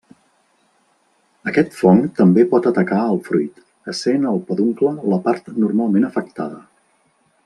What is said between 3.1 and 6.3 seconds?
fruit, essent el peduncle la part normalment